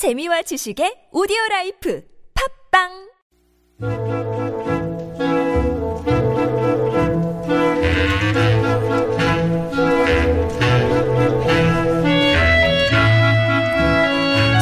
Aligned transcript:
재미와 0.00 0.40
지식의 0.40 1.12
오디오 1.12 1.36
라이프 1.50 2.02
팝빵 2.72 2.88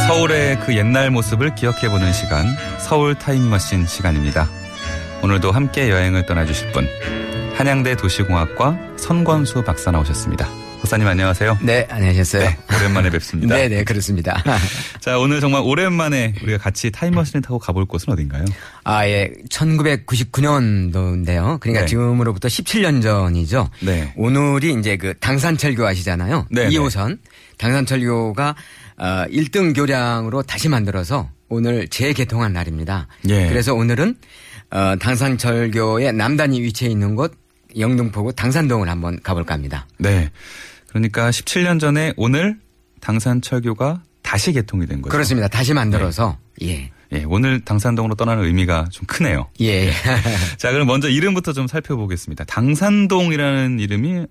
서울의 0.09 0.59
그 0.59 0.77
옛날 0.77 1.13
모습을 1.13 1.55
기억해보는 1.55 2.13
시간, 2.13 2.45
서울 2.81 3.15
타임머신 3.15 3.87
시간입니다. 3.87 4.49
오늘도 5.23 5.53
함께 5.53 5.89
여행을 5.89 6.27
떠나주실 6.27 6.73
분, 6.73 6.89
한양대 7.55 7.95
도시공학과 7.95 8.77
선권수 8.97 9.63
박사 9.63 9.93
나오셨습니다. 9.93 10.68
박사님 10.89 11.07
안녕하세요. 11.07 11.59
네, 11.61 11.87
안녕하셨어요. 11.91 12.45
네, 12.45 12.59
오랜만에 12.75 13.11
뵙습니다. 13.11 13.53
네, 13.55 13.69
네, 13.69 13.85
그렇습니다. 13.85 14.43
자, 15.01 15.19
오늘 15.19 15.41
정말 15.41 15.61
오랜만에 15.63 16.33
우리가 16.43 16.57
같이 16.57 16.91
타임머신을 16.91 17.43
타고 17.43 17.59
가볼 17.59 17.85
곳은 17.85 18.15
어딘가요? 18.15 18.47
아, 18.85 19.07
예. 19.07 19.31
1999년도인데요. 19.51 21.61
그러니까 21.61 21.83
네. 21.83 21.87
지금으로부터 21.87 22.49
17년 22.49 23.03
전이죠. 23.03 23.69
네. 23.83 24.15
오늘이 24.17 24.73
이제 24.81 24.97
그 24.97 25.13
당산철교 25.19 25.87
아시잖아요. 25.87 26.47
네, 26.51 26.71
2호선. 26.71 27.19
당산철교가 27.59 28.57
어, 28.97 29.05
1등 29.31 29.77
교량으로 29.77 30.43
다시 30.43 30.71
만들어서 30.71 31.29
오늘 31.51 31.87
재개통한 31.89 32.55
날입니다. 32.55 33.09
예. 33.29 33.47
그래서 33.47 33.75
오늘은 33.75 34.17
어, 34.71 34.97
당산철교의 34.99 36.15
남단이 36.15 36.63
위치해 36.63 36.91
있는 36.91 37.15
곳 37.15 37.35
영등포구 37.77 38.33
당산동을 38.33 38.89
한번 38.89 39.21
가볼까 39.23 39.53
합니다. 39.53 39.87
네. 39.99 40.31
그러니까 40.89 41.31
17년 41.31 41.79
전에 41.79 42.13
오늘 42.17 42.59
당산철교가 43.01 44.03
다시 44.23 44.53
개통이 44.53 44.87
된 44.87 45.01
거죠. 45.01 45.13
그렇습니다. 45.13 45.49
다시 45.49 45.73
만들어서 45.73 46.39
예. 46.63 46.91
예, 47.13 47.25
오늘 47.25 47.65
당산동으로 47.65 48.15
떠나는 48.17 48.45
의미가 48.45 48.89
좀 48.91 49.07
크네요. 49.07 49.49
예. 49.61 49.91
자, 50.59 50.73
그럼 50.73 50.87
먼저 50.87 51.09
이름부터 51.09 51.55
좀 51.55 51.67
살펴보겠습니다. 51.67 52.45
당산동이라는 52.45 53.81
이름이 53.81 54.27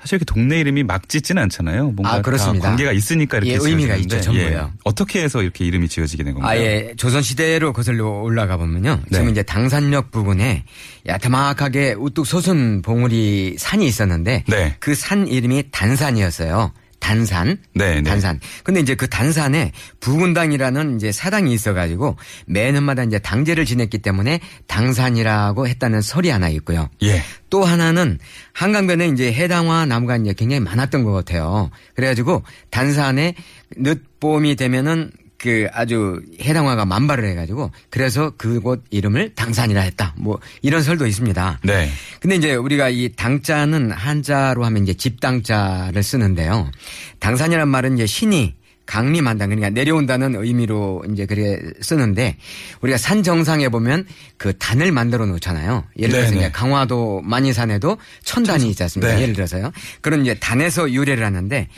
사실 0.00 0.16
이렇게 0.16 0.24
동네 0.24 0.60
이름이 0.60 0.82
막 0.84 1.08
짓지는 1.08 1.42
않잖아요. 1.44 1.90
뭔가 1.92 2.14
아, 2.14 2.22
그렇습니다. 2.22 2.62
다 2.64 2.68
관계가 2.70 2.92
있으니까 2.92 3.38
이렇게 3.38 3.52
예, 3.52 3.58
의미가 3.60 3.96
있죠, 3.96 4.20
전부요. 4.20 4.72
어떻게 4.84 5.22
해서 5.22 5.42
이렇게 5.42 5.64
이름이 5.64 5.88
지어지게 5.88 6.24
된 6.24 6.34
건가요? 6.34 6.50
아 6.52 6.62
예 6.62 6.92
조선 6.96 7.22
시대로 7.22 7.72
거슬러 7.72 8.06
올라가 8.20 8.56
보면요. 8.56 9.00
네. 9.08 9.18
지금 9.18 9.30
이제 9.30 9.42
당산역 9.42 10.10
부근에 10.10 10.64
야타막하게 11.06 11.94
우뚝 11.98 12.26
솟은 12.26 12.82
봉우리 12.82 13.56
산이 13.58 13.86
있었는데 13.86 14.44
네. 14.48 14.76
그산 14.80 15.26
이름이 15.28 15.64
단산이었어요. 15.70 16.72
단산. 17.04 17.58
네, 17.74 18.00
네. 18.00 18.02
단산. 18.02 18.40
근데 18.62 18.80
이제 18.80 18.94
그 18.94 19.06
단산에 19.06 19.72
부군당이라는 20.00 20.96
이제 20.96 21.12
사당이 21.12 21.52
있어가지고 21.52 22.16
매년마다 22.46 23.04
이제 23.04 23.18
당제를 23.18 23.66
지냈기 23.66 23.98
때문에 23.98 24.40
당산이라고 24.68 25.68
했다는 25.68 26.00
설이 26.00 26.30
하나 26.30 26.48
있고요. 26.48 26.88
예. 27.02 27.20
또 27.50 27.62
하나는 27.62 28.18
한강변에 28.54 29.08
이제 29.08 29.30
해당화 29.34 29.84
나무가 29.84 30.16
이제 30.16 30.32
굉장히 30.32 30.60
많았던 30.60 31.04
것 31.04 31.12
같아요. 31.12 31.70
그래가지고 31.94 32.42
단산에 32.70 33.34
늦봄이 33.76 34.56
되면은 34.56 35.10
그 35.38 35.66
아주 35.72 36.20
해당화가 36.40 36.84
만발을 36.84 37.28
해가지고 37.28 37.70
그래서 37.90 38.32
그곳 38.36 38.84
이름을 38.90 39.34
당산이라 39.34 39.80
했다. 39.82 40.14
뭐 40.16 40.38
이런 40.62 40.82
설도 40.82 41.06
있습니다. 41.06 41.60
네. 41.64 41.90
근데 42.20 42.36
이제 42.36 42.54
우리가 42.54 42.88
이 42.88 43.10
당자는 43.14 43.90
한자로 43.90 44.64
하면 44.64 44.82
이제 44.82 44.94
집당자를 44.94 46.02
쓰는데요. 46.02 46.70
당산이란 47.18 47.68
말은 47.68 47.94
이제 47.94 48.06
신이 48.06 48.54
강림한다. 48.86 49.46
그러니까 49.46 49.70
내려온다는 49.70 50.34
의미로 50.34 51.02
이제 51.10 51.26
그래 51.26 51.58
쓰는데 51.80 52.36
우리가 52.82 52.98
산 52.98 53.22
정상에 53.22 53.68
보면 53.68 54.06
그 54.36 54.56
단을 54.58 54.92
만들어 54.92 55.26
놓잖아요. 55.26 55.84
예를 55.98 56.10
들어서 56.10 56.30
네네. 56.30 56.40
이제 56.42 56.50
강화도 56.52 57.22
만이산에도 57.22 57.96
천단이 58.24 58.68
있지 58.70 58.82
않습니까? 58.82 59.14
네. 59.14 59.22
예를 59.22 59.34
들어서요. 59.34 59.72
그런 60.00 60.22
이제 60.22 60.34
단에서 60.34 60.90
유래를 60.92 61.24
하는데 61.24 61.68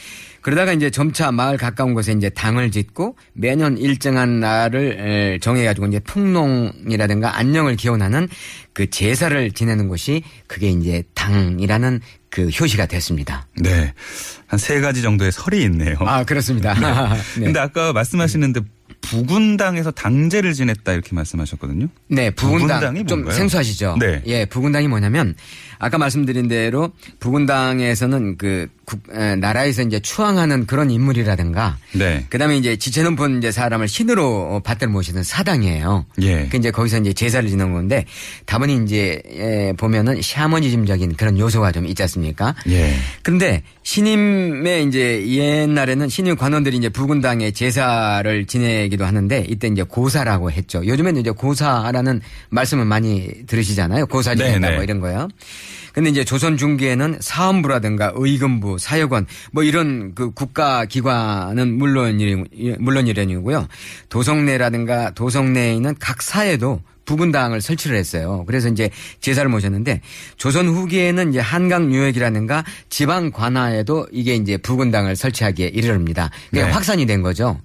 그러다가 0.47 0.73
이제 0.73 0.91
점차 0.91 1.33
마을 1.33 1.57
가까운 1.57 1.93
곳에 1.93 2.13
이제 2.13 2.29
당을 2.29 2.71
짓고 2.71 3.17
매년 3.33 3.77
일정한 3.79 4.39
날을 4.39 5.01
에, 5.01 5.39
정해가지고 5.41 5.89
이제 5.89 5.99
풍농이라든가 5.99 7.37
안녕을 7.37 7.75
기원하는 7.75 8.29
그 8.73 8.89
제사를 8.89 9.51
지내는 9.51 9.89
곳이 9.89 10.23
그게 10.47 10.69
이제 10.71 11.03
당이라는 11.15 12.01
그 12.31 12.47
효시가 12.47 12.87
됐습니다. 12.87 13.49
네. 13.61 13.93
한 14.47 14.61
세 14.61 14.81
가지 14.81 15.03
정도의 15.03 15.33
설이 15.33 15.63
있네요. 15.65 15.97
아 16.03 16.23
그렇습니다. 16.23 16.75
네. 17.39 17.45
근데 17.47 17.59
아까 17.59 17.93
말씀하시는데 17.93 18.61
부군당에서 19.01 19.91
당제를 19.91 20.53
지냈다 20.53 20.93
이렇게 20.93 21.15
말씀하셨거든요. 21.15 21.89
네, 22.09 22.31
부군당 22.31 22.81
부군당이 22.81 23.07
좀 23.07 23.19
뭔가요? 23.21 23.37
생소하시죠? 23.37 23.97
네. 23.99 24.23
예, 24.27 24.45
부군당이 24.45 24.87
뭐냐면 24.89 25.35
아까 25.79 25.99
말씀드린 25.99 26.49
대로 26.49 26.91
부군당에서는 27.21 28.37
그 28.39 28.69
국, 28.85 29.01
에, 29.13 29.37
나라에서 29.37 29.83
이제 29.83 29.99
추앙하는 29.99 30.67
그런 30.67 30.91
인물이라든가 30.91 31.77
네. 31.93 32.25
그다음에 32.31 32.57
이제 32.57 32.77
지체 32.77 33.03
높은 33.03 33.39
이제 33.39 33.51
사람을 33.51 33.89
신으로 33.89 34.55
어, 34.55 34.61
받들 34.61 34.89
모시는 34.89 35.25
사당이에요. 35.25 36.07
예. 36.23 36.47
그 36.49 36.57
이제 36.57 36.71
거기서 36.71 36.99
이제 36.99 37.13
제사를 37.13 37.49
지는 37.49 37.73
건데 37.73 38.05
다분히 38.45 38.81
이제 38.85 39.21
에, 39.27 39.73
보면은 39.73 40.23
샤머니즘적인 40.23 41.17
그런 41.17 41.39
요소가 41.39 41.73
좀 41.73 41.87
있지 41.87 42.03
않습니까? 42.03 42.55
예. 42.69 42.95
근데 43.23 43.63
신임의 43.83 44.85
이제 44.87 45.27
옛날에는 45.27 46.09
신임 46.09 46.37
관원들이 46.37 46.77
이제 46.77 46.89
부군당에 46.89 47.51
제사를 47.51 48.47
지내기도 48.47 49.05
하는데 49.05 49.45
이때 49.49 49.69
이제 49.69 49.83
고사라고 49.83 50.51
했죠. 50.51 50.87
요즘에는 50.87 51.21
이제 51.21 51.31
고사라는 51.31 52.21
말씀을 52.51 52.85
많이 52.85 53.29
들으시잖아요. 53.47 54.07
고사 54.07 54.35
지낸다 54.35 54.61
네네. 54.61 54.75
뭐 54.75 54.85
이런 54.85 55.01
거요. 55.01 55.29
근데 55.97 56.11
이제 56.11 56.25
조선 56.25 56.59
중기에는 56.59 57.21
사헌부라든가 57.21 58.13
의금부, 58.15 58.77
사역원 58.79 59.27
뭐 59.51 59.63
이런 59.63 60.15
그 60.15 60.31
국가 60.31 60.85
기관은 60.85 61.73
물론 61.79 62.19
물론 62.79 63.07
이련이고요. 63.07 63.67
도성내라든가 64.11 65.13
도성내에 65.15 65.75
있는 65.75 65.95
각 65.99 66.21
사회도 66.21 66.83
부군당을 67.07 67.63
설치를 67.63 67.97
했어요. 67.97 68.45
그래서 68.47 68.69
이제 68.69 68.91
제사를 69.21 69.49
모셨는데 69.49 70.03
조선 70.37 70.69
후기에는 70.69 71.31
이제 71.31 71.41
한강 71.41 71.91
유역이라든가 71.91 72.63
지방 72.91 73.31
관하에도 73.31 74.07
이게 74.13 74.35
이제 74.35 74.59
부군당을 74.59 75.17
설치하기에 75.17 75.69
이르릅니다. 75.69 76.29
네. 76.51 76.61
확산이 76.61 77.07
된 77.07 77.23
거죠. 77.23 77.59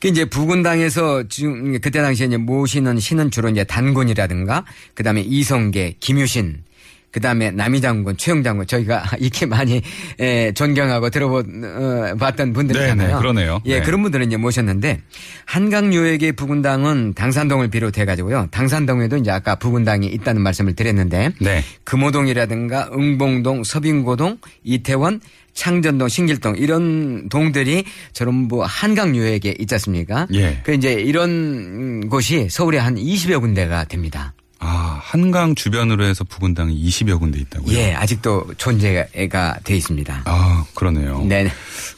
그 0.00 0.08
이제 0.08 0.26
부군당에서 0.26 1.24
지금 1.30 1.80
그때 1.80 2.02
당시에 2.02 2.26
이제 2.26 2.36
모시는 2.36 2.98
신은 2.98 3.30
주로 3.30 3.48
이제 3.48 3.64
단군이라든가 3.64 4.66
그다음에 4.94 5.22
이성계, 5.22 5.94
김유신 5.98 6.67
그 7.10 7.20
다음에 7.20 7.50
남이장군, 7.50 8.16
최영 8.16 8.42
장군 8.42 8.66
저희가 8.66 9.04
이렇게 9.18 9.46
많이 9.46 9.80
에, 10.20 10.52
존경하고 10.52 11.10
들어봤던 11.10 12.52
분들이잖아요. 12.52 13.08
네네, 13.08 13.18
그러네요. 13.18 13.60
예, 13.66 13.78
네. 13.78 13.82
그런 13.82 14.02
분들은 14.02 14.26
이제 14.26 14.36
모셨는데 14.36 15.00
한강 15.46 15.94
요역의 15.94 16.32
부군당은 16.32 17.14
당산동을 17.14 17.68
비롯해 17.68 18.04
가지고요. 18.04 18.48
당산동에도 18.50 19.16
이제 19.16 19.30
아까 19.30 19.54
부군당이 19.54 20.06
있다는 20.06 20.42
말씀을 20.42 20.74
드렸는데 20.74 21.30
네. 21.40 21.64
금호동이라든가 21.84 22.90
응봉동, 22.92 23.64
서빙고동, 23.64 24.38
이태원, 24.64 25.20
창전동, 25.54 26.08
신길동 26.08 26.56
이런 26.56 27.28
동들이 27.28 27.84
전부 28.12 28.62
한강 28.64 29.16
요역에 29.16 29.56
있지 29.58 29.74
않습니까? 29.74 30.28
예. 30.32 30.60
그 30.62 30.72
이제 30.72 30.92
이런 30.92 32.08
곳이 32.08 32.48
서울에 32.48 32.78
한 32.78 32.94
20여 32.94 33.40
군데가 33.40 33.84
됩니다. 33.84 34.34
아, 34.60 34.98
한강 35.02 35.54
주변으로 35.54 36.04
해서 36.04 36.24
부군당이 36.24 36.82
20여 36.88 37.20
군데 37.20 37.38
있다고요? 37.40 37.76
예, 37.76 37.94
아직도 37.94 38.54
존재가 38.56 39.58
돼 39.62 39.76
있습니다. 39.76 40.22
아, 40.24 40.64
그러네요. 40.74 41.24
네. 41.24 41.48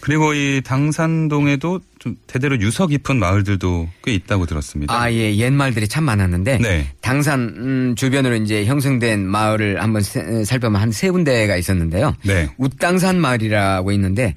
그리고 0.00 0.34
이 0.34 0.60
당산동에도 0.64 1.80
좀 1.98 2.16
대대로 2.26 2.60
유서 2.60 2.86
깊은 2.86 3.18
마을들도 3.18 3.88
꽤 4.04 4.12
있다고 4.12 4.44
들었습니다. 4.46 4.94
아, 4.94 5.10
예, 5.12 5.34
옛말들이 5.36 5.88
참 5.88 6.04
많았는데 6.04 6.58
네. 6.58 6.88
당산 7.00 7.40
음, 7.56 7.94
주변으로 7.96 8.36
이제 8.36 8.64
형성된 8.66 9.26
마을을 9.26 9.82
한번 9.82 10.02
세- 10.02 10.44
살펴보면 10.44 10.80
한 10.82 10.90
세 10.92 11.08
군데가 11.10 11.56
있었는데요. 11.56 12.14
네. 12.24 12.50
웃당산 12.58 13.18
마을이라고 13.20 13.92
있는데 13.92 14.34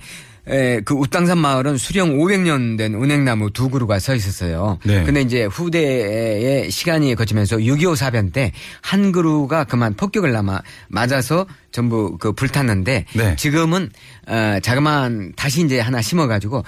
에, 0.47 0.81
그 0.81 0.93
웃당산 0.93 1.37
마을은 1.37 1.77
수령 1.77 2.17
500년 2.17 2.77
된 2.77 2.95
은행나무 2.95 3.51
두 3.51 3.69
그루가 3.69 3.99
서 3.99 4.13
있었어요. 4.13 4.77
네. 4.85 5.03
근데 5.03 5.21
이제 5.21 5.45
후대의 5.45 6.69
시간이 6.71 7.15
거치면서 7.15 7.57
6.25 7.57 7.95
사변 7.95 8.31
때 8.31 8.51
한 8.81 9.11
그루가 9.11 9.63
그만 9.63 9.95
폭격을 9.95 10.31
남아 10.31 10.61
맞아서 10.87 11.45
전부 11.71 12.17
그 12.19 12.31
불탔는데 12.33 13.05
네. 13.15 13.35
지금은 13.35 13.89
어, 14.27 14.59
자그마한 14.61 15.33
다시 15.35 15.63
이제 15.65 15.79
하나 15.79 16.01
심어가지고 16.01 16.63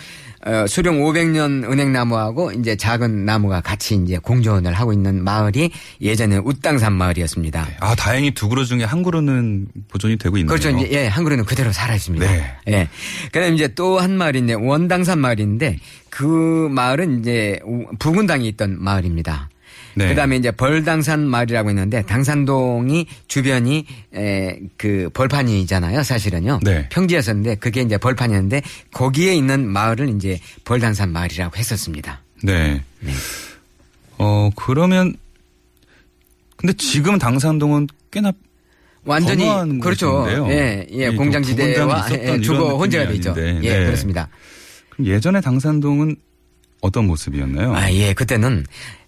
어, 0.45 0.66
수령 0.68 1.00
500년 1.01 1.72
은행나무하고 1.72 2.51
이제 2.54 2.75
작은 2.75 3.25
나무가 3.25 3.62
같이 3.62 3.95
이제 3.95 4.18
공존을 4.18 4.74
하고 4.74 4.94
있는 4.94 5.24
마을이 5.24 5.72
예전에 6.01 6.38
웃당산 6.38 6.94
마을이었습니다. 6.94 7.68
아, 7.80 7.95
다행히 7.95 8.31
두 8.31 8.50
그루 8.50 8.66
중에 8.66 8.83
한 8.83 9.04
그루는 9.04 9.68
보존이 9.88 10.18
되고 10.18 10.38
있네요. 10.38 10.48
그렇죠. 10.50 10.69
이제 10.72 10.89
예, 10.92 11.07
한 11.07 11.24
그루는 11.24 11.45
그대로 11.45 11.72
살아 11.72 11.94
있습니다. 11.95 12.25
네. 12.25 12.56
예. 12.69 12.89
그다음에 13.31 13.56
이제 13.65 13.73
또 13.73 14.00
한 14.00 14.17
마을인데 14.17 14.53
원당산 14.53 15.19
마을인데 15.19 15.79
그 16.09 16.67
마을은 16.69 17.19
이제 17.19 17.59
부군당이 18.00 18.47
있던 18.50 18.81
마을입니다. 18.83 19.50
네. 19.95 20.09
그다음에 20.09 20.35
이제 20.35 20.51
벌당산 20.51 21.25
마을이라고 21.25 21.69
있는데 21.69 22.01
당산동이 22.03 23.07
주변이 23.27 23.85
에, 24.13 24.59
그 24.77 25.09
벌판이잖아요, 25.13 26.03
사실은요. 26.03 26.59
네. 26.63 26.88
평지였었는데 26.89 27.56
그게 27.56 27.81
이제 27.81 27.97
벌판이었는데 27.97 28.62
거기에 28.94 29.33
있는 29.33 29.65
마을을 29.67 30.09
이제 30.09 30.39
벌당산 30.65 31.12
마을이라고 31.12 31.56
했었습니다. 31.56 32.21
네. 32.44 32.83
어, 34.17 34.50
그러면 34.56 35.15
근데 36.57 36.73
지금 36.73 37.17
당산동은 37.17 37.88
꽤나 38.12 38.31
완전히 39.06 39.46
그렇죠. 39.80 40.25
예, 40.50 40.86
예, 40.92 41.07
이 41.10 41.16
공장지대와 41.16 42.07
예, 42.12 42.40
주거 42.42 42.75
혼재가 42.78 43.07
돼 43.07 43.13
있죠. 43.16 43.34
예, 43.38 43.54
네. 43.54 43.86
그렇습니다. 43.86 44.28
그럼 44.90 45.07
예전에 45.07 45.42
당산동은 45.42 46.16
어떤 46.81 47.07
모습이었나요? 47.07 47.74
아, 47.74 47.92
예. 47.92 48.13
그때는 48.13 48.63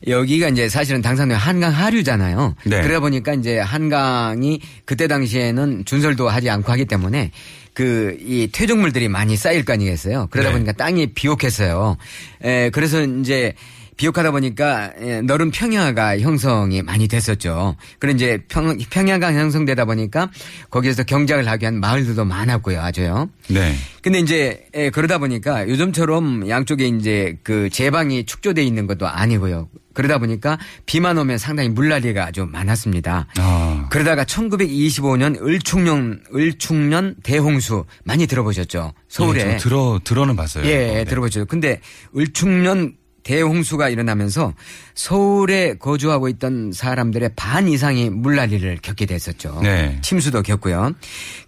여기가 0.07 0.49
이제 0.49 0.67
사실은 0.69 1.01
당산동 1.01 1.37
한강 1.37 1.71
하류잖아요. 1.71 2.55
네. 2.65 2.81
그러다 2.81 2.99
보니까 3.01 3.33
이제 3.33 3.59
한강이 3.59 4.61
그때 4.85 5.07
당시에는 5.07 5.85
준설도 5.85 6.27
하지 6.29 6.49
않고 6.49 6.71
하기 6.71 6.85
때문에 6.85 7.31
그 7.73 8.17
이 8.19 8.49
퇴적물들이 8.51 9.07
많이 9.07 9.35
쌓일 9.37 9.63
거 9.63 9.73
아니겠어요. 9.73 10.27
그러다 10.31 10.49
네. 10.49 10.53
보니까 10.53 10.71
땅이 10.71 11.13
비옥했어요. 11.13 11.97
에, 12.43 12.71
그래서 12.71 13.03
이제 13.03 13.53
비옥하다 13.97 14.31
보니까 14.31 14.91
예, 15.01 15.21
넓은 15.21 15.51
평야가 15.51 16.19
형성이 16.19 16.81
많이 16.83 17.07
됐었죠. 17.07 17.75
그런 17.99 18.15
이제 18.15 18.43
평, 18.47 18.77
평야가 18.77 19.33
형성되다 19.33 19.85
보니까 19.85 20.29
거기에서 20.69 21.03
경작을 21.03 21.47
하기 21.47 21.63
위한 21.63 21.79
마을들도 21.79 22.23
많았고요. 22.23 22.79
아주요. 22.79 23.29
네. 23.49 23.75
근데 24.01 24.19
이제 24.19 24.67
예, 24.75 24.89
그러다 24.91 25.17
보니까 25.17 25.67
요즘처럼 25.67 26.47
양쪽에 26.47 26.87
이제 26.87 27.37
그 27.43 27.69
제방이 27.69 28.25
축조돼 28.25 28.63
있는 28.63 28.87
것도 28.87 29.07
아니고요. 29.07 29.67
그러다 29.93 30.19
보니까 30.19 30.59
비만 30.85 31.17
오면 31.17 31.39
상당히 31.39 31.69
물난리가 31.69 32.23
아주 32.27 32.45
많았습니다. 32.45 33.25
아. 33.39 33.87
그러다가 33.89 34.25
1925년 34.25 35.41
을충년 35.41 36.21
을충년 36.35 37.15
대홍수 37.23 37.85
많이 38.03 38.27
들어보셨죠? 38.27 38.93
서울에 39.09 39.39
예, 39.39 39.57
저 39.57 39.69
들어 39.69 39.99
들어는 40.03 40.35
봤어요. 40.35 40.65
예, 40.67 40.77
네. 40.77 41.03
들어보죠. 41.03 41.45
근데 41.47 41.81
을충년 42.15 42.93
대홍수가 43.27 43.89
일어나면서 43.89 44.53
서울에 44.95 45.73
거주하고 45.73 46.29
있던 46.29 46.71
사람들의 46.71 47.31
반 47.35 47.67
이상이 47.67 48.09
물난리를 48.09 48.79
겪게 48.81 49.05
됐었죠. 49.05 49.59
네. 49.61 49.99
침수도 50.01 50.41
겪고요. 50.43 50.93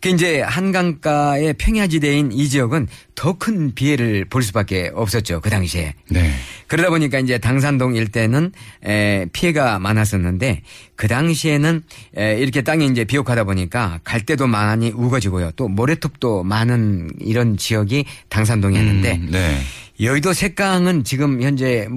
그 0.02 0.10
이제 0.10 0.42
한강가의 0.42 1.54
평야지대인 1.54 2.34
이 2.34 2.50
지역은 2.50 2.88
더 3.16 3.34
큰 3.40 3.74
피해를 3.74 4.26
볼 4.26 4.44
수밖에 4.44 4.92
없었죠. 4.94 5.40
그 5.40 5.50
당시에. 5.50 5.94
네. 6.10 6.34
그러다 6.68 6.90
보니까 6.90 7.20
이제 7.20 7.38
당산동 7.38 7.96
일대는 7.96 8.52
에, 8.86 9.26
피해가 9.31 9.80
많았었는데 9.80 10.62
그 10.98 11.08
당시에는 11.08 11.84
에, 12.18 12.38
이렇게 12.40 12.62
땅이 12.62 12.88
이제 12.88 13.06
비옥하다 13.06 13.46
보니까 13.46 14.00
갈대도 14.04 14.48
많이 14.48 14.90
우거지고요. 14.90 15.52
또 15.56 15.70
모래톱도 15.70 16.44
많은 16.44 17.12
이런 17.22 17.56
지역이 17.56 18.04
당산동이었는데 18.28 19.12
음, 19.16 19.30
네. 19.31 19.60
여의도 20.01 20.31
색강은 20.34 21.04
지금 21.04 21.42
현재 21.42 21.88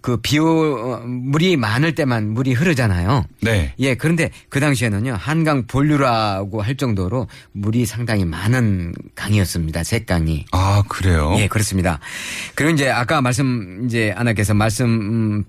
그 0.00 0.16
비오 0.16 0.98
물이 1.06 1.56
많을 1.56 1.94
때만 1.94 2.30
물이 2.30 2.54
흐르잖아요. 2.54 3.24
네. 3.40 3.72
예, 3.78 3.94
그런데 3.94 4.30
그 4.48 4.58
당시에는요, 4.58 5.16
한강 5.18 5.66
본류라고 5.66 6.60
할 6.60 6.76
정도로 6.76 7.28
물이 7.52 7.86
상당히 7.86 8.24
많은 8.24 8.94
강이었습니다. 9.14 9.84
색강이. 9.84 10.46
아, 10.50 10.82
그래요? 10.88 11.36
예, 11.38 11.46
그렇습니다. 11.46 12.00
그리고 12.54 12.74
이제 12.74 12.90
아까 12.90 13.20
말씀, 13.20 13.84
이제 13.86 14.12
아나께서 14.16 14.54
말씀, 14.54 14.86
음, 14.86 15.44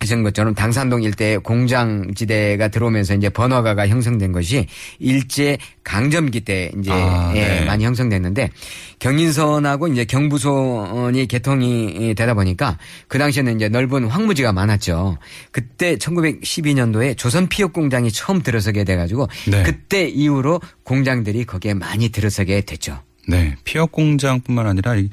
하신 0.00 0.22
것처럼 0.22 0.54
당산동 0.54 1.02
일대에 1.02 1.36
공장지대가 1.36 2.68
들어오면서 2.68 3.14
이제 3.14 3.28
번화가가 3.28 3.86
형성된 3.86 4.32
것이 4.32 4.66
일제 4.98 5.58
강점기 5.84 6.40
때 6.40 6.72
이제 6.78 6.90
아, 6.90 7.32
예, 7.36 7.40
네. 7.40 7.64
많이 7.66 7.84
형성됐는데 7.84 8.50
경인선하고 8.98 9.88
이제 9.88 10.04
경부선이 10.06 11.26
개통이 11.26 12.14
되다 12.14 12.34
보니까 12.34 12.78
그 13.08 13.18
당시에는 13.18 13.56
이제 13.56 13.68
넓은 13.68 14.06
황무지가 14.06 14.52
많았죠. 14.52 15.18
그때 15.52 15.96
1912년도에 15.96 17.16
조선 17.16 17.48
피혁 17.48 17.72
공장이 17.74 18.10
처음 18.10 18.42
들어서게 18.42 18.84
돼가지고 18.84 19.28
네. 19.50 19.62
그때 19.62 20.08
이후로 20.08 20.60
공장들이 20.82 21.44
거기에 21.44 21.74
많이 21.74 22.08
들어서게 22.08 22.62
됐죠. 22.62 23.00
네. 23.28 23.54
피혁 23.64 23.92
공장뿐만 23.92 24.66
아니라 24.66 24.96
이 24.96 25.08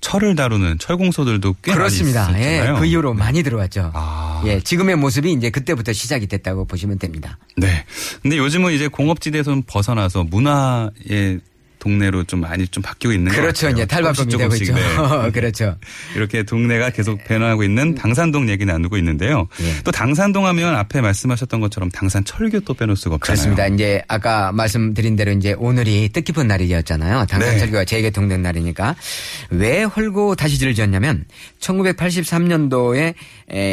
철을 0.00 0.36
다루는 0.36 0.78
철공소들도 0.78 1.56
꽤 1.62 1.72
그렇습니다. 1.72 2.30
많이 2.30 2.44
예, 2.44 2.54
있었잖아요. 2.54 2.80
그 2.80 2.86
이후로 2.86 3.14
많이 3.14 3.42
들어왔죠. 3.42 3.90
아. 3.94 4.42
예, 4.46 4.60
지금의 4.60 4.96
모습이 4.96 5.32
이제 5.32 5.50
그때부터 5.50 5.92
시작이 5.92 6.26
됐다고 6.26 6.64
보시면 6.66 6.98
됩니다. 6.98 7.38
네. 7.56 7.84
근데 8.22 8.38
요즘은 8.38 8.72
이제 8.72 8.88
공업지대에서 8.88 9.62
벗어나서 9.66 10.24
문화의 10.24 11.40
동네로 11.78 12.24
좀 12.24 12.40
많이 12.40 12.66
좀 12.68 12.82
바뀌고 12.82 13.12
있는 13.12 13.30
것 13.32 13.40
그렇죠. 13.40 13.66
같아요. 13.66 13.76
이제 13.76 13.86
탈바꿈이 13.86 14.28
조금씩 14.30 14.66
되고 14.66 14.80
있죠. 14.80 15.22
네. 15.24 15.30
그렇죠. 15.32 15.76
이렇게 16.14 16.42
동네가 16.42 16.90
계속 16.90 17.22
변화하고 17.24 17.62
있는 17.62 17.94
당산동 17.94 18.48
얘기 18.48 18.64
나누고 18.64 18.96
있는데요. 18.98 19.46
예. 19.60 19.82
또 19.84 19.92
당산동 19.92 20.46
하면 20.46 20.74
앞에 20.74 21.00
말씀하셨던 21.00 21.60
것처럼 21.60 21.90
당산철교 21.90 22.60
또 22.60 22.74
빼놓을 22.74 22.96
수가 22.96 23.16
없잖아요. 23.16 23.54
그렇습니다. 23.54 23.66
이제 23.68 24.02
아까 24.08 24.50
말씀드린 24.52 25.16
대로 25.16 25.32
이제 25.32 25.54
오늘이 25.56 26.08
뜻깊은 26.08 26.48
날이었잖아요. 26.48 27.26
당산철교가 27.26 27.84
재개통된 27.84 28.42
날이니까 28.42 28.96
왜 29.50 29.84
헐고 29.84 30.34
다시 30.34 30.58
지를 30.58 30.74
지었냐면 30.74 31.24
1983년도에 31.60 33.14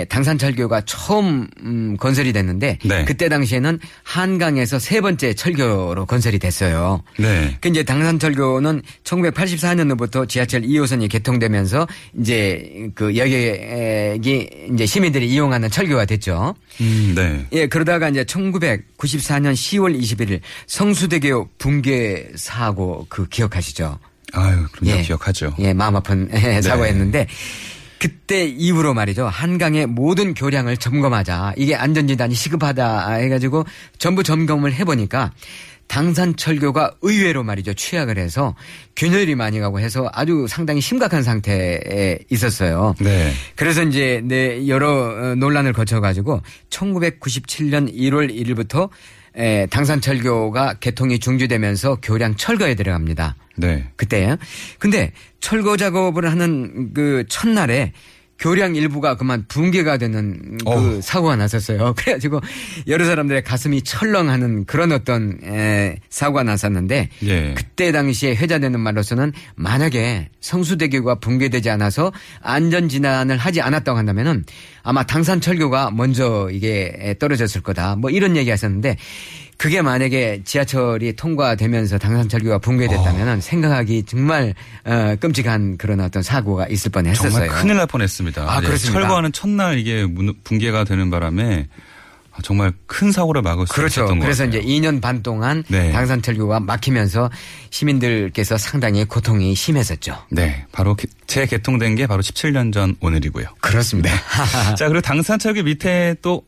당산철교가 0.10 0.82
처음 0.86 1.48
음, 1.64 1.98
건설이 1.98 2.34
됐는데 2.34 2.78
네. 2.84 3.06
그때 3.06 3.30
당시에는 3.30 3.80
한강에서 4.04 4.78
세 4.80 5.02
번째 5.02 5.34
철교로 5.34 6.06
건설이 6.06 6.38
됐어요. 6.40 7.02
네. 7.18 7.58
그 7.62 7.70
이제 7.70 7.84
당 7.84 8.03
산철교는 8.04 8.82
1984년도부터 9.04 10.28
지하철 10.28 10.62
2호선이 10.62 11.10
개통되면서 11.10 11.88
이제 12.20 12.90
그 12.96 13.16
여객이 13.16 14.50
이제 14.74 14.86
시민들이 14.86 15.30
이용하는 15.30 15.70
철교가 15.70 16.06
됐죠. 16.06 16.56
음, 16.82 17.14
네. 17.16 17.46
예, 17.52 17.68
그러다가 17.68 18.10
이제 18.10 18.24
1994년 18.24 19.54
10월 19.54 20.00
21일 20.00 20.40
성수대교 20.68 21.50
붕괴 21.58 22.28
사고 22.36 23.06
그 23.10 23.28
기억하시죠? 23.28 24.00
아유, 24.34 24.66
그럼 24.72 24.90
예. 24.90 25.02
기억하죠. 25.02 25.56
예, 25.60 25.74
마음 25.74 25.96
아픈 25.96 26.30
사고였는데 26.62 27.28
그때 28.04 28.46
이후로 28.46 28.94
말이죠. 28.94 29.28
한강의 29.28 29.86
모든 29.86 30.34
교량을 30.34 30.76
점검하자. 30.76 31.54
이게 31.56 31.74
안전진단이 31.74 32.36
시급하다 32.36 33.14
해가지고 33.14 33.66
전부 33.98 34.24
점검을 34.24 34.74
해보니까 34.74 35.32
당산철교가 35.88 36.96
의외로 37.02 37.44
말이죠. 37.44 37.74
취약을 37.74 38.18
해서 38.18 38.56
균열이 38.96 39.36
많이 39.36 39.60
가고 39.60 39.80
해서 39.80 40.10
아주 40.14 40.46
상당히 40.48 40.82
심각한 40.82 41.24
상태에 41.24 42.18
있었어요. 42.30 42.96
네. 43.00 43.32
그래서 43.56 43.84
이제 43.84 44.22
네 44.24 44.68
여러 44.68 44.90
어, 44.90 45.36
논란을 45.36 45.74
거쳐가지고 45.74 46.42
1997년 46.70 47.94
1월 47.94 48.34
1일부터 48.34 48.90
에, 49.36 49.66
당산철교가 49.68 50.76
개통이 50.76 51.20
중지되면서 51.20 51.98
교량 52.02 52.36
철거에 52.36 52.76
들어갑니다. 52.76 53.36
네. 53.56 53.88
그때요. 53.96 54.36
근데 54.80 55.12
철거 55.40 55.78
작업을 55.78 56.30
하는 56.32 56.94
그 56.94 57.26
첫날에 57.30 57.94
교량 58.40 58.76
일부가 58.76 59.16
그만 59.16 59.46
붕괴가 59.48 59.98
되는 59.98 60.58
그 60.66 60.70
어우. 60.70 61.02
사고가 61.02 61.36
났었어요. 61.36 61.94
그래가지고 61.98 62.42
여러 62.88 63.06
사람들의 63.06 63.44
가슴이 63.44 63.84
철렁하는 63.84 64.66
그런 64.66 64.92
어떤 64.92 65.38
에, 65.44 65.98
사고가 66.10 66.44
났었는데 66.44 67.10
예. 67.24 67.54
그때 67.56 67.92
당시에 67.92 68.36
회자되는 68.36 68.80
말로서는 68.80 69.32
만약에 69.56 70.30
성수대교가 70.42 71.16
붕괴되지 71.16 71.70
않아서 71.70 72.12
안전 72.42 72.90
진단을 72.90 73.38
하지 73.38 73.62
않았다고 73.62 73.98
한다면은 73.98 74.44
아마 74.84 75.04
당산철교가 75.04 75.92
먼저 75.92 76.50
이게 76.52 77.16
떨어졌을 77.20 77.62
거다. 77.62 77.96
뭐 77.96 78.10
이런 78.10 78.36
얘기 78.36 78.50
하셨는데 78.50 78.98
그게 79.64 79.82
만약에 79.82 80.42
지하철이 80.44 81.16
통과되면서 81.16 81.98
당산철교가 81.98 82.58
붕괴됐다면은 82.58 83.40
생각하기 83.40 84.04
정말 84.04 84.54
어, 84.84 85.16
끔찍한 85.18 85.78
그런 85.78 86.02
어떤 86.02 86.22
사고가 86.22 86.68
있을 86.68 86.92
뻔했었어요. 86.92 87.32
정말 87.32 87.48
큰일 87.48 87.78
날 87.78 87.88
뻔했습니다. 87.88 88.42
아, 88.42 88.62
예. 88.62 88.76
철거하는 88.76 89.32
첫날 89.32 89.78
이게 89.80 90.04
문- 90.06 90.34
붕괴가 90.44 90.84
되는 90.84 91.10
바람에 91.10 91.70
아, 92.34 92.40
정말 92.44 92.74
큰 92.88 93.14
사고를 93.14 93.42
막을 93.42 93.66
수 93.66 93.72
그렇죠. 93.74 94.02
있었던 94.02 94.20
것 94.20 94.26
그래서 94.26 94.44
같아요. 94.44 94.60
이제 94.60 94.68
2년 94.70 95.00
반 95.00 95.24
동안 95.24 95.64
네. 95.70 95.94
당산철교가 95.94 96.60
막히면서 96.60 97.32
시민들께서 97.70 98.58
상당히 98.58 99.06
고통이 99.06 99.56
심했었죠. 99.56 100.18
네, 100.30 100.66
바로 100.74 100.94
개- 100.96 101.08
재개통된 101.26 101.96
게 101.96 102.06
바로 102.06 102.22
17년 102.22 102.74
전 102.74 102.98
오늘이고요. 103.00 103.46
그렇습니다. 103.62 104.10
자, 104.76 104.90
그리고 104.90 105.00
당산철교 105.00 105.64
밑에 105.64 106.16
또 106.22 106.44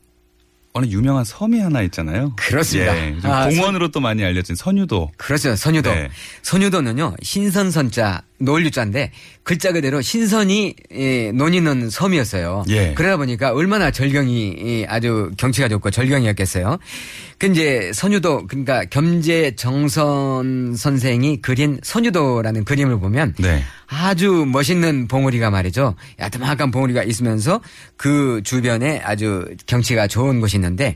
어느 0.75 0.87
유명한 0.87 1.23
섬이 1.23 1.57
하나 1.61 1.81
있잖아요. 1.83 2.33
그렇습니다. 2.35 2.97
예, 2.97 3.17
좀 3.21 3.31
아, 3.31 3.47
공원으로 3.47 3.91
또 3.91 4.01
많이 4.01 4.25
알려진 4.25 4.55
선유도. 4.55 5.09
그렇죠. 5.15 5.55
선유도. 5.55 5.89
네. 5.89 6.09
선유도는요, 6.41 7.15
신선선자, 7.23 8.23
노을유자인데, 8.39 9.13
글자 9.43 9.71
그대로 9.71 10.01
신선이 10.01 10.75
예, 10.91 11.31
논이는 11.31 11.89
섬이었어요. 11.89 12.65
예. 12.67 12.93
그러다 12.93 13.15
보니까 13.15 13.53
얼마나 13.53 13.89
절경이 13.89 14.55
예, 14.65 14.85
아주 14.89 15.31
경치가 15.37 15.69
좋고 15.69 15.91
절경이었겠어요. 15.91 16.77
그 17.37 17.47
이제 17.47 17.91
선유도, 17.93 18.47
그러니까 18.47 18.83
겸재 18.83 19.55
정선 19.55 20.75
선생이 20.75 21.41
그린 21.41 21.79
선유도라는 21.83 22.65
그림을 22.65 22.99
보면 22.99 23.33
네. 23.39 23.63
아주 23.87 24.45
멋있는 24.47 25.07
봉우리가 25.07 25.49
말이죠. 25.51 25.95
야트막한 26.19 26.71
봉우리가 26.71 27.03
있으면서 27.03 27.61
그 27.97 28.41
주변에 28.43 29.01
아주 29.03 29.45
경치가 29.67 30.07
좋은 30.07 30.39
곳이 30.39 30.57
있는데 30.57 30.95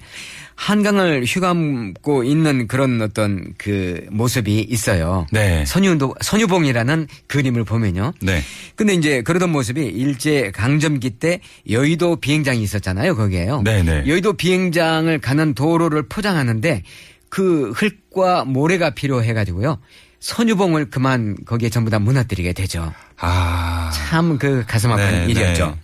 한강을 0.55 1.23
휘감고 1.23 2.25
있는 2.25 2.67
그런 2.67 3.01
어떤 3.01 3.53
그 3.57 4.05
모습이 4.11 4.59
있어요. 4.59 5.25
네. 5.31 5.63
선유도 5.65 6.15
선유봉이라는 6.19 7.07
그림을 7.27 7.63
보면요. 7.63 8.13
네. 8.21 8.41
근데 8.75 8.93
이제 8.93 9.21
그러던 9.21 9.51
모습이 9.51 9.85
일제 9.85 10.51
강점기 10.51 11.11
때 11.11 11.39
여의도 11.69 12.17
비행장이 12.17 12.61
있었잖아요. 12.61 13.15
거기에요. 13.15 13.61
네네. 13.61 14.03
여의도 14.07 14.33
비행장을 14.33 15.17
가는 15.19 15.53
도로를 15.53 16.03
포장하는데 16.09 16.83
그 17.29 17.71
흙과 17.71 18.43
모래가 18.43 18.89
필요해 18.89 19.33
가지고요. 19.33 19.79
선유봉을 20.19 20.89
그만 20.89 21.35
거기에 21.45 21.69
전부 21.69 21.89
다 21.89 21.99
무너뜨리게 21.99 22.53
되죠. 22.53 22.93
아. 23.17 23.91
참 23.93 24.37
그 24.37 24.63
가슴 24.67 24.91
아픈 24.91 25.11
네, 25.11 25.25
일이었죠. 25.31 25.67
네. 25.67 25.75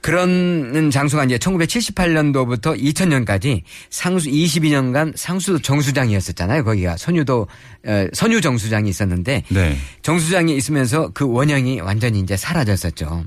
그런 0.00 0.90
장소가 0.90 1.24
이제 1.24 1.38
1978년도부터 1.38 2.76
2000년까지 2.76 3.62
상수 3.88 4.28
22년간 4.30 5.12
상수 5.16 5.60
정수장이었었잖아요. 5.62 6.64
거기가 6.64 6.96
선유도 6.96 7.46
어, 7.86 8.06
선유 8.12 8.40
정수장이 8.40 8.90
있었는데 8.90 9.44
네. 9.48 9.76
정수장이 10.02 10.56
있으면서 10.56 11.10
그 11.14 11.24
원형이 11.28 11.80
완전히 11.80 12.18
이제 12.20 12.36
사라졌었죠. 12.36 13.24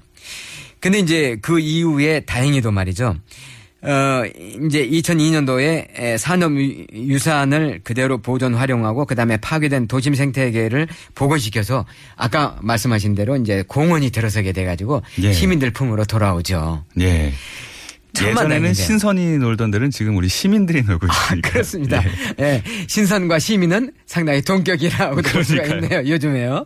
근데 0.82 1.00
이제 1.00 1.38
그 1.42 1.60
이후에 1.60 2.20
다행히도 2.22 2.72
말이죠. 2.72 3.16
어, 3.86 4.24
이제 4.66 4.88
2002년도에 4.88 6.18
산업유산을 6.18 7.82
그대로 7.84 8.18
보존 8.18 8.56
활용하고 8.56 9.06
그 9.06 9.16
다음에 9.16 9.38
파괴된 9.38 9.88
도심 9.88 10.16
생태계를 10.16 10.88
복원시켜서 11.14 11.86
아까 12.16 12.58
말씀하신 12.62 13.16
대로 13.16 13.36
이제 13.36 13.64
공원이 13.68 14.10
들어서게 14.10 14.52
돼가지고 14.52 15.04
예. 15.22 15.34
시민들 15.34 15.72
품으로 15.72 16.06
돌아오죠. 16.06 16.84
예. 17.00 17.32
예전에는 18.24 18.48
다행이네요. 18.50 18.74
신선이 18.74 19.38
놀던 19.40 19.72
데는 19.72 19.92
지금 19.92 20.16
우리 20.18 20.28
시민들이 20.30 20.82
놀고 20.84 21.08
있으니까. 21.08 21.50
그렇습니다. 21.50 22.04
예. 22.40 22.44
예. 22.44 22.64
신선과 22.88 23.40
시민은 23.40 23.92
상당히 24.06 24.42
동격이라고 24.42 25.22
볼 25.22 25.44
수가. 25.44 25.64
있네요. 25.66 26.00
요즘에요. 26.08 26.66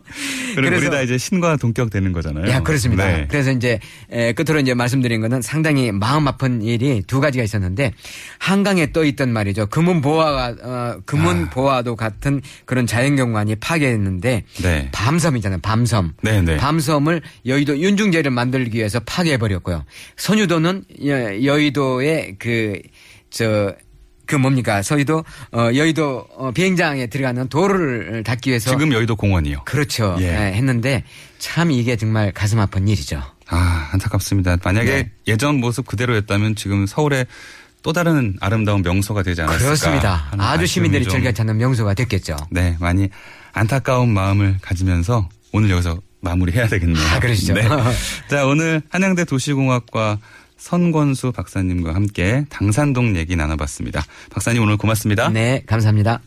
그리고 0.54 0.76
우리 0.76 0.90
다 0.90 1.00
이제 1.02 1.18
신과 1.18 1.56
동격 1.56 1.90
되는 1.90 2.12
거잖아요. 2.12 2.48
야, 2.50 2.60
그렇습니다. 2.60 3.06
네. 3.06 3.26
그래서 3.28 3.50
이제 3.52 3.78
에, 4.10 4.32
끝으로 4.32 4.60
이제 4.60 4.74
말씀드린 4.74 5.20
거는 5.20 5.42
상당히 5.42 5.90
마음 5.92 6.28
아픈 6.28 6.62
일이 6.62 7.02
두 7.06 7.20
가지가 7.20 7.42
있었는데 7.44 7.92
한강에 8.38 8.92
떠 8.92 9.04
있던 9.04 9.32
말이죠. 9.32 9.66
금은 9.66 10.00
보화가 10.00 10.56
어, 10.62 11.00
금은 11.06 11.44
아. 11.46 11.50
보화도 11.50 11.96
같은 11.96 12.40
그런 12.66 12.86
자연경관이 12.86 13.56
파괴했는데 13.56 14.44
네. 14.62 14.88
밤섬이잖아요. 14.92 15.60
밤섬. 15.62 16.12
네, 16.22 16.42
네. 16.42 16.56
밤섬을 16.56 17.22
여의도 17.46 17.78
윤중제를 17.78 18.30
만들기 18.30 18.78
위해서 18.78 19.00
파괴해 19.00 19.38
버렸고요. 19.38 19.84
선유도는 20.16 20.84
여- 21.06 21.39
여의도의 21.44 22.36
그저 22.38 23.74
그 24.26 24.36
뭡니까 24.36 24.80
서의도 24.80 25.24
어 25.52 25.70
여의도 25.74 26.26
어, 26.36 26.52
비행장에 26.52 27.08
들어가는 27.08 27.48
도로를 27.48 28.22
닫기 28.22 28.50
위해서 28.50 28.70
지금 28.70 28.92
여의도 28.92 29.16
공원이요. 29.16 29.62
그렇죠. 29.64 30.16
예. 30.20 30.26
예, 30.26 30.52
했는데 30.52 31.02
참 31.38 31.72
이게 31.72 31.96
정말 31.96 32.30
가슴 32.32 32.60
아픈 32.60 32.86
일이죠. 32.86 33.20
아, 33.48 33.88
안타깝습니다. 33.92 34.58
만약에 34.62 34.90
네. 34.90 35.10
예전 35.26 35.56
모습 35.56 35.86
그대로였다면 35.86 36.54
지금 36.54 36.86
서울에 36.86 37.26
또 37.82 37.92
다른 37.92 38.36
아름다운 38.40 38.82
명소가 38.82 39.22
되지 39.22 39.42
않았을까. 39.42 39.64
그렇습니다. 39.64 40.30
아주 40.38 40.66
시민들이 40.66 41.04
좀, 41.04 41.14
즐겨 41.14 41.32
찾는 41.32 41.56
명소가 41.56 41.94
됐겠죠. 41.94 42.36
네, 42.50 42.76
많이 42.78 43.08
안타까운 43.52 44.10
마음을 44.10 44.58
가지면서 44.62 45.28
오늘 45.52 45.70
여기서 45.70 46.00
마무리해야 46.20 46.68
되겠네요. 46.68 47.04
아, 47.08 47.18
그러시죠. 47.18 47.54
네. 47.54 47.66
자, 48.28 48.46
오늘 48.46 48.82
한양대 48.90 49.24
도시공학과 49.24 50.18
선권수 50.60 51.32
박사님과 51.32 51.94
함께 51.94 52.44
당산동 52.50 53.16
얘기 53.16 53.34
나눠봤습니다. 53.34 54.04
박사님 54.30 54.62
오늘 54.62 54.76
고맙습니다. 54.76 55.30
네, 55.30 55.62
감사합니다. 55.66 56.20